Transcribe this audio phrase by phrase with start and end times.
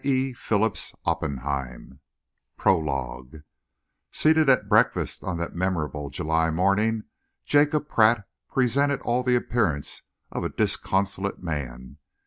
[0.35, 1.99] _]JACOB'S LADDER
[2.57, 3.43] PROLOGUE
[4.11, 7.03] Seated at breakfast on that memorable July morning,
[7.45, 10.01] Jacob Pratt presented all the appearance
[10.31, 11.97] of a disconsolate man.